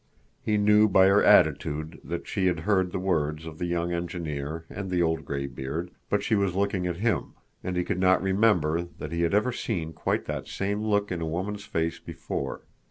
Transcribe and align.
He 0.43 0.57
knew 0.57 0.87
by 0.89 1.05
her 1.05 1.23
attitude 1.23 2.01
that 2.03 2.27
she 2.27 2.47
had 2.47 2.61
heard 2.61 2.91
the 2.91 2.97
words 2.97 3.45
of 3.45 3.59
the 3.59 3.67
young 3.67 3.93
engineer 3.93 4.65
and 4.67 4.89
the 4.89 5.03
old 5.03 5.25
graybeard, 5.25 5.91
but 6.09 6.23
she 6.23 6.33
was 6.33 6.55
looking 6.55 6.87
at 6.87 6.97
him. 7.05 7.35
And 7.63 7.77
he 7.77 7.83
could 7.83 7.99
not 7.99 8.19
remember 8.23 8.81
that 8.97 9.11
he 9.11 9.21
had 9.21 9.35
ever 9.35 9.51
seen 9.51 9.93
quite 9.93 10.25
that 10.25 10.47
same 10.47 10.81
look 10.81 11.11
in 11.11 11.21
a 11.21 11.27
woman's 11.27 11.65
face 11.65 11.99
before. 11.99 12.63